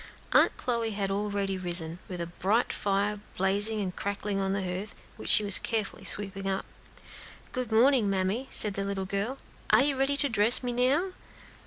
[0.33, 4.63] Aunt Chloe had already risen, and a bright fire was blazing and crackling on the
[4.63, 6.65] hearth, which she was carefully sweeping up.
[7.51, 9.37] "Good morning, mammy," said the little girl.
[9.69, 11.11] "Are you ready to dress me now?"